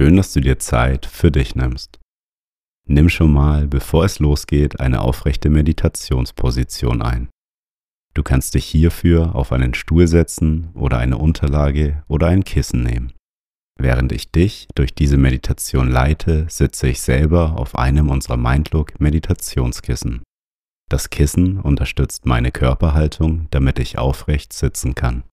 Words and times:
Schön, 0.00 0.16
dass 0.16 0.32
du 0.32 0.40
dir 0.40 0.60
Zeit 0.60 1.06
für 1.06 1.32
dich 1.32 1.56
nimmst. 1.56 1.98
Nimm 2.86 3.08
schon 3.08 3.32
mal, 3.32 3.66
bevor 3.66 4.04
es 4.04 4.20
losgeht, 4.20 4.78
eine 4.78 5.00
aufrechte 5.00 5.50
Meditationsposition 5.50 7.02
ein. 7.02 7.30
Du 8.14 8.22
kannst 8.22 8.54
dich 8.54 8.64
hierfür 8.64 9.34
auf 9.34 9.50
einen 9.50 9.74
Stuhl 9.74 10.06
setzen 10.06 10.70
oder 10.74 10.98
eine 10.98 11.18
Unterlage 11.18 12.04
oder 12.06 12.28
ein 12.28 12.44
Kissen 12.44 12.84
nehmen. 12.84 13.12
Während 13.76 14.12
ich 14.12 14.30
dich 14.30 14.68
durch 14.76 14.94
diese 14.94 15.16
Meditation 15.16 15.90
leite, 15.90 16.46
sitze 16.48 16.86
ich 16.86 17.00
selber 17.00 17.58
auf 17.58 17.74
einem 17.74 18.08
unserer 18.08 18.36
Mindlook 18.36 19.00
Meditationskissen. 19.00 20.22
Das 20.88 21.10
Kissen 21.10 21.58
unterstützt 21.58 22.24
meine 22.24 22.52
Körperhaltung, 22.52 23.48
damit 23.50 23.80
ich 23.80 23.98
aufrecht 23.98 24.52
sitzen 24.52 24.94
kann. 24.94 25.24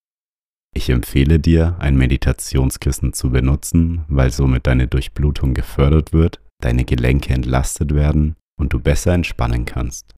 Ich 0.77 0.89
empfehle 0.89 1.39
dir, 1.39 1.77
ein 1.79 1.95
Meditationskissen 1.95 3.13
zu 3.13 3.29
benutzen, 3.29 4.03
weil 4.09 4.29
somit 4.29 4.67
deine 4.67 4.89
Durchblutung 4.89 5.53
gefördert 5.53 6.11
wird, 6.11 6.41
deine 6.61 6.83
Gelenke 6.83 7.33
entlastet 7.33 7.95
werden 7.95 8.35
und 8.59 8.73
du 8.73 8.81
besser 8.81 9.13
entspannen 9.13 9.63
kannst. 9.63 10.13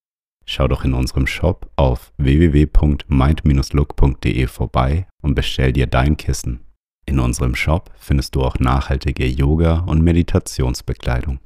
Schau 0.47 0.67
doch 0.67 0.83
in 0.83 0.95
unserem 0.95 1.27
Shop 1.27 1.69
auf 1.75 2.11
www.mind-look.de 2.17 4.47
vorbei 4.47 5.05
und 5.21 5.35
bestell 5.35 5.73
dir 5.73 5.85
dein 5.85 6.17
Kissen. 6.17 6.61
In 7.05 7.19
unserem 7.19 7.53
Shop 7.53 7.91
findest 7.95 8.33
du 8.33 8.41
auch 8.41 8.57
nachhaltige 8.57 9.27
Yoga- 9.27 9.81
und 9.81 10.01
Meditationsbekleidung. 10.01 11.37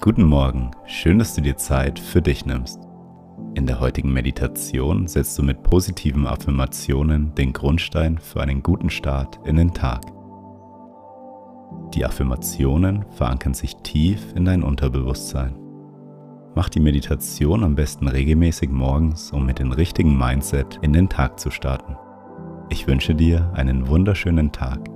Guten 0.00 0.22
Morgen, 0.22 0.70
schön, 0.86 1.18
dass 1.18 1.34
du 1.34 1.40
dir 1.40 1.56
Zeit 1.56 1.98
für 1.98 2.22
dich 2.22 2.46
nimmst. 2.46 2.85
In 3.56 3.64
der 3.64 3.80
heutigen 3.80 4.12
Meditation 4.12 5.06
setzt 5.06 5.38
du 5.38 5.42
mit 5.42 5.62
positiven 5.62 6.26
Affirmationen 6.26 7.34
den 7.36 7.54
Grundstein 7.54 8.18
für 8.18 8.42
einen 8.42 8.62
guten 8.62 8.90
Start 8.90 9.40
in 9.46 9.56
den 9.56 9.72
Tag. 9.72 10.02
Die 11.94 12.04
Affirmationen 12.04 13.06
verankern 13.12 13.54
sich 13.54 13.74
tief 13.76 14.34
in 14.34 14.44
dein 14.44 14.62
Unterbewusstsein. 14.62 15.54
Mach 16.54 16.68
die 16.68 16.80
Meditation 16.80 17.64
am 17.64 17.76
besten 17.76 18.08
regelmäßig 18.08 18.68
morgens, 18.68 19.32
um 19.32 19.46
mit 19.46 19.58
dem 19.58 19.72
richtigen 19.72 20.18
Mindset 20.18 20.78
in 20.82 20.92
den 20.92 21.08
Tag 21.08 21.40
zu 21.40 21.50
starten. 21.50 21.96
Ich 22.68 22.86
wünsche 22.86 23.14
dir 23.14 23.50
einen 23.54 23.88
wunderschönen 23.88 24.52
Tag. 24.52 24.95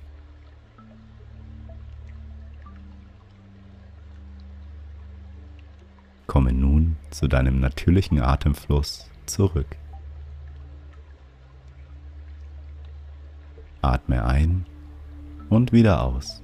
Zu 7.11 7.27
deinem 7.27 7.59
natürlichen 7.59 8.19
Atemfluss 8.19 9.09
zurück. 9.25 9.77
Atme 13.81 14.25
ein 14.25 14.65
und 15.49 15.71
wieder 15.71 16.03
aus. 16.03 16.41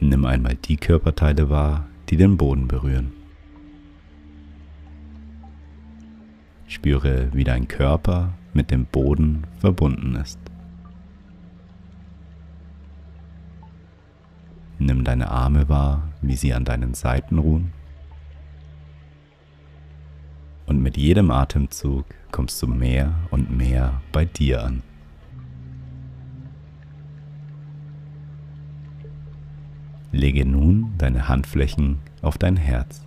Nimm 0.00 0.24
einmal 0.24 0.56
die 0.56 0.76
Körperteile 0.76 1.48
wahr, 1.48 1.86
die 2.08 2.16
den 2.16 2.36
Boden 2.36 2.68
berühren. 2.68 3.12
Spüre, 6.66 7.28
wie 7.32 7.44
dein 7.44 7.68
Körper 7.68 8.32
mit 8.52 8.70
dem 8.70 8.86
Boden 8.86 9.46
verbunden 9.60 10.16
ist. 10.16 10.38
Nimm 14.78 15.04
deine 15.04 15.30
Arme 15.30 15.68
wahr, 15.68 16.11
wie 16.22 16.36
sie 16.36 16.54
an 16.54 16.64
deinen 16.64 16.94
Seiten 16.94 17.38
ruhen. 17.38 17.72
Und 20.66 20.82
mit 20.82 20.96
jedem 20.96 21.30
Atemzug 21.30 22.06
kommst 22.30 22.62
du 22.62 22.66
mehr 22.66 23.14
und 23.30 23.54
mehr 23.54 24.00
bei 24.12 24.24
dir 24.24 24.64
an. 24.64 24.82
Lege 30.12 30.44
nun 30.44 30.94
deine 30.98 31.28
Handflächen 31.28 31.98
auf 32.20 32.38
dein 32.38 32.56
Herz. 32.56 33.06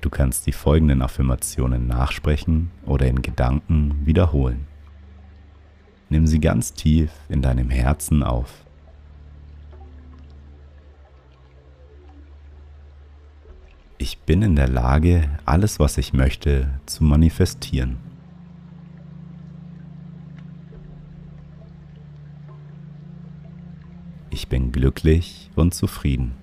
Du 0.00 0.08
kannst 0.08 0.46
die 0.46 0.52
folgenden 0.52 1.02
Affirmationen 1.02 1.86
nachsprechen 1.86 2.70
oder 2.86 3.06
in 3.06 3.22
Gedanken 3.22 4.06
wiederholen. 4.06 4.66
Nimm 6.08 6.26
sie 6.26 6.40
ganz 6.40 6.72
tief 6.72 7.12
in 7.28 7.42
deinem 7.42 7.70
Herzen 7.70 8.22
auf. 8.22 8.64
Ich 14.02 14.16
bin 14.20 14.40
in 14.40 14.56
der 14.56 14.66
Lage, 14.66 15.28
alles, 15.44 15.78
was 15.78 15.98
ich 15.98 16.14
möchte, 16.14 16.80
zu 16.86 17.04
manifestieren. 17.04 17.98
Ich 24.30 24.48
bin 24.48 24.72
glücklich 24.72 25.50
und 25.54 25.74
zufrieden. 25.74 26.34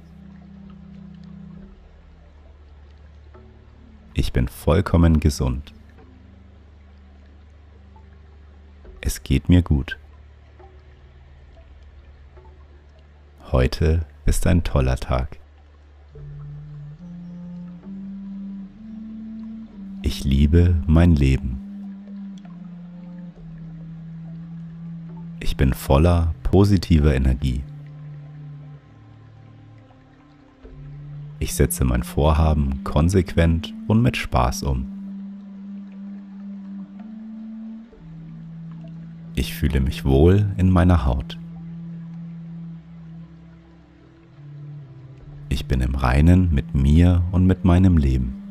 Ich 4.14 4.32
bin 4.32 4.48
vollkommen 4.48 5.20
gesund. 5.20 5.74
Es 9.02 9.24
geht 9.24 9.50
mir 9.50 9.64
gut. 9.64 9.98
Heute 13.52 14.06
ist 14.28 14.46
ein 14.46 14.64
toller 14.64 14.98
Tag. 14.98 15.40
Ich 20.04 20.24
liebe 20.24 20.76
mein 20.86 21.16
Leben. 21.16 21.58
Ich 25.40 25.58
bin 25.58 25.74
voller 25.74 26.36
positiver 26.44 27.16
Energie. 27.16 27.64
Ich 31.40 31.56
setze 31.56 31.84
mein 31.84 32.04
Vorhaben 32.04 32.84
konsequent 32.84 33.74
und 33.88 34.02
mit 34.02 34.18
Spaß 34.18 34.64
um. 34.64 34.86
Ich 39.36 39.54
fühle 39.54 39.80
mich 39.80 40.06
wohl 40.06 40.52
in 40.58 40.70
meiner 40.70 41.06
Haut. 41.06 41.38
Ich 45.50 45.66
bin 45.66 45.82
im 45.82 45.96
Reinen 45.96 46.54
mit 46.54 46.76
mir 46.76 47.24
und 47.32 47.46
mit 47.46 47.66
meinem 47.66 47.98
Leben. 47.98 48.47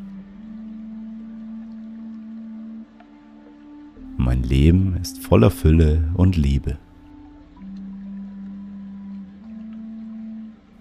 Mein 4.26 4.42
Leben 4.42 4.96
ist 5.00 5.20
voller 5.20 5.52
Fülle 5.52 6.02
und 6.14 6.36
Liebe. 6.36 6.78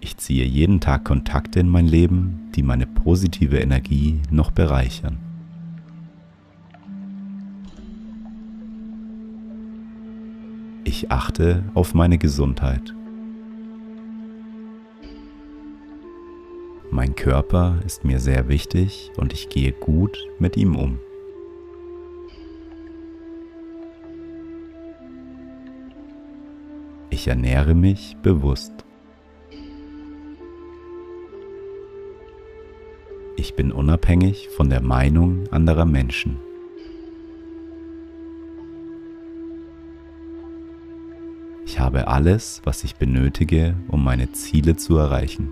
Ich 0.00 0.16
ziehe 0.16 0.44
jeden 0.44 0.80
Tag 0.80 1.04
Kontakte 1.04 1.60
in 1.60 1.68
mein 1.68 1.86
Leben, 1.86 2.50
die 2.56 2.64
meine 2.64 2.88
positive 2.88 3.58
Energie 3.58 4.18
noch 4.32 4.50
bereichern. 4.50 5.18
Ich 10.82 11.12
achte 11.12 11.62
auf 11.74 11.94
meine 11.94 12.18
Gesundheit. 12.18 12.96
Mein 16.90 17.14
Körper 17.14 17.78
ist 17.86 18.04
mir 18.04 18.18
sehr 18.18 18.48
wichtig 18.48 19.12
und 19.16 19.32
ich 19.32 19.50
gehe 19.50 19.70
gut 19.70 20.18
mit 20.40 20.56
ihm 20.56 20.74
um. 20.74 20.98
Ich 27.26 27.30
ernähre 27.30 27.74
mich 27.74 28.16
bewusst. 28.22 28.72
Ich 33.34 33.56
bin 33.56 33.72
unabhängig 33.72 34.48
von 34.50 34.70
der 34.70 34.80
Meinung 34.80 35.48
anderer 35.50 35.86
Menschen. 35.86 36.36
Ich 41.64 41.80
habe 41.80 42.06
alles, 42.06 42.60
was 42.62 42.84
ich 42.84 42.94
benötige, 42.94 43.74
um 43.88 44.04
meine 44.04 44.30
Ziele 44.30 44.76
zu 44.76 44.96
erreichen. 44.96 45.48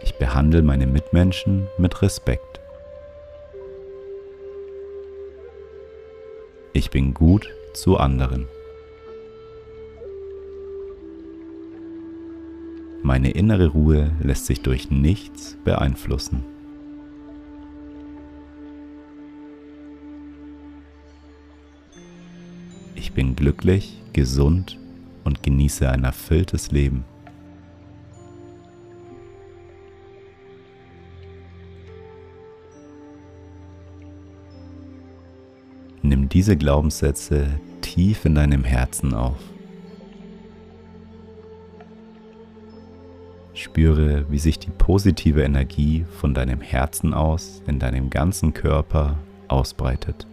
Ich 0.00 0.14
behandle 0.14 0.62
meine 0.62 0.86
Mitmenschen 0.86 1.66
mit 1.76 2.00
Respekt. 2.00 2.61
Ich 6.82 6.90
bin 6.90 7.14
gut 7.14 7.48
zu 7.74 7.96
anderen. 7.96 8.48
Meine 13.04 13.30
innere 13.30 13.68
Ruhe 13.68 14.10
lässt 14.20 14.46
sich 14.46 14.62
durch 14.62 14.90
nichts 14.90 15.56
beeinflussen. 15.62 16.42
Ich 22.96 23.12
bin 23.12 23.36
glücklich, 23.36 24.02
gesund 24.12 24.76
und 25.22 25.44
genieße 25.44 25.88
ein 25.88 26.02
erfülltes 26.02 26.72
Leben. 26.72 27.04
Nimm 36.12 36.28
diese 36.28 36.58
Glaubenssätze 36.58 37.46
tief 37.80 38.26
in 38.26 38.34
deinem 38.34 38.64
Herzen 38.64 39.14
auf. 39.14 39.38
Spüre, 43.54 44.26
wie 44.30 44.38
sich 44.38 44.58
die 44.58 44.68
positive 44.68 45.42
Energie 45.42 46.04
von 46.20 46.34
deinem 46.34 46.60
Herzen 46.60 47.14
aus 47.14 47.62
in 47.66 47.78
deinem 47.78 48.10
ganzen 48.10 48.52
Körper 48.52 49.16
ausbreitet. 49.48 50.26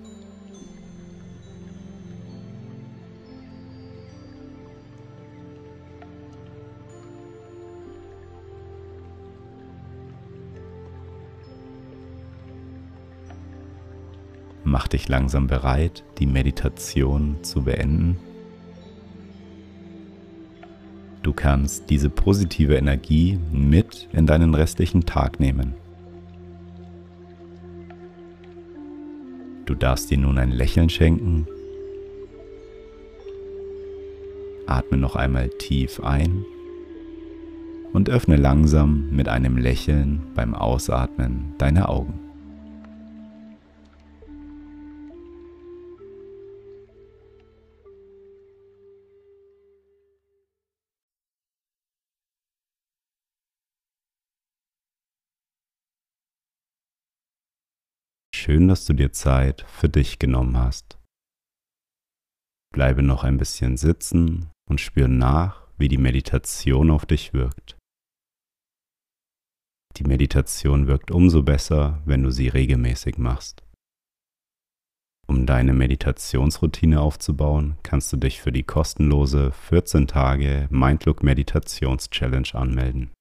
Mach 14.69 14.88
dich 14.88 15.10
langsam 15.10 15.48
bereit, 15.48 16.04
die 16.19 16.27
Meditation 16.27 17.38
zu 17.42 17.63
beenden. 17.63 18.19
Du 21.24 21.33
kannst 21.33 21.89
diese 21.89 22.12
positive 22.12 22.75
Energie 22.75 23.39
mit 23.51 24.07
in 24.13 24.27
deinen 24.27 24.54
restlichen 24.54 25.07
Tag 25.07 25.39
nehmen. 25.39 25.74
Du 29.66 29.74
darfst 29.74 30.12
dir 30.12 30.19
nun 30.19 30.38
ein 30.38 30.51
Lächeln 30.51 30.89
schenken. 30.92 31.48
Atme 34.68 35.00
noch 35.00 35.16
einmal 35.16 35.50
tief 35.50 36.00
ein 36.00 36.45
und 37.92 38.07
öffne 38.07 38.36
langsam 38.36 39.10
mit 39.10 39.30
einem 39.30 39.57
Lächeln 39.57 40.21
beim 40.36 40.54
Ausatmen 40.54 41.56
deine 41.57 41.89
Augen. 41.89 42.28
Schön, 58.49 58.67
dass 58.67 58.85
du 58.85 58.93
dir 58.93 59.11
Zeit 59.11 59.63
für 59.67 59.89
dich 59.89 60.17
genommen 60.17 60.57
hast. 60.57 60.97
Bleibe 62.73 63.03
noch 63.03 63.23
ein 63.23 63.37
bisschen 63.37 63.77
sitzen 63.77 64.49
und 64.67 64.81
spür 64.81 65.07
nach, 65.07 65.67
wie 65.77 65.87
die 65.87 65.99
Meditation 65.99 66.89
auf 66.89 67.05
dich 67.05 67.31
wirkt. 67.31 67.77
Die 69.97 70.03
Meditation 70.03 70.87
wirkt 70.87 71.11
umso 71.11 71.43
besser, 71.43 72.01
wenn 72.05 72.23
du 72.23 72.31
sie 72.31 72.47
regelmäßig 72.47 73.19
machst. 73.19 73.61
Um 75.27 75.45
deine 75.45 75.73
Meditationsroutine 75.73 77.01
aufzubauen, 77.01 77.77
kannst 77.83 78.11
du 78.11 78.17
dich 78.17 78.41
für 78.41 78.51
die 78.51 78.63
kostenlose 78.63 79.51
14 79.51 80.07
Tage 80.07 80.67
Mindlook 80.71 81.21
Meditations 81.21 82.09
Challenge 82.09 82.49
anmelden. 82.53 83.11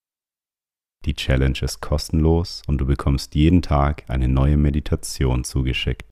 Die 1.05 1.13
Challenge 1.13 1.59
ist 1.61 1.81
kostenlos 1.81 2.61
und 2.67 2.79
du 2.79 2.85
bekommst 2.85 3.35
jeden 3.35 3.61
Tag 3.61 4.03
eine 4.09 4.27
neue 4.27 4.57
Meditation 4.57 5.43
zugeschickt. 5.43 6.09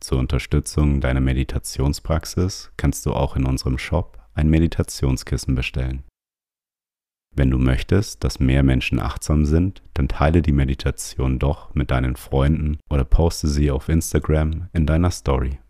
Zur 0.00 0.18
Unterstützung 0.18 1.00
deiner 1.00 1.20
Meditationspraxis 1.20 2.70
kannst 2.76 3.04
du 3.04 3.12
auch 3.12 3.36
in 3.36 3.44
unserem 3.44 3.78
Shop 3.78 4.18
ein 4.34 4.48
Meditationskissen 4.48 5.54
bestellen. 5.54 6.04
Wenn 7.38 7.52
du 7.52 7.58
möchtest, 7.58 8.24
dass 8.24 8.40
mehr 8.40 8.64
Menschen 8.64 8.98
achtsam 8.98 9.44
sind, 9.44 9.80
dann 9.94 10.08
teile 10.08 10.42
die 10.42 10.50
Meditation 10.50 11.38
doch 11.38 11.72
mit 11.72 11.92
deinen 11.92 12.16
Freunden 12.16 12.78
oder 12.90 13.04
poste 13.04 13.46
sie 13.46 13.70
auf 13.70 13.88
Instagram 13.88 14.68
in 14.72 14.86
deiner 14.86 15.12
Story. 15.12 15.60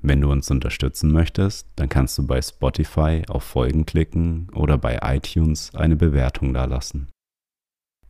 Wenn 0.00 0.20
du 0.20 0.30
uns 0.30 0.48
unterstützen 0.48 1.10
möchtest, 1.10 1.68
dann 1.74 1.88
kannst 1.88 2.16
du 2.18 2.24
bei 2.24 2.40
Spotify 2.40 3.24
auf 3.26 3.42
Folgen 3.42 3.84
klicken 3.84 4.48
oder 4.54 4.78
bei 4.78 5.00
iTunes 5.02 5.74
eine 5.74 5.96
Bewertung 5.96 6.54
dalassen. 6.54 7.10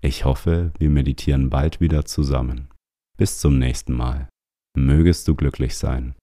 Ich 0.02 0.26
hoffe, 0.26 0.72
wir 0.78 0.90
meditieren 0.90 1.48
bald 1.48 1.80
wieder 1.80 2.04
zusammen. 2.04 2.68
Bis 3.16 3.38
zum 3.38 3.58
nächsten 3.58 3.94
Mal. 3.94 4.28
Mögest 4.76 5.28
du 5.28 5.34
glücklich 5.34 5.78
sein. 5.78 6.14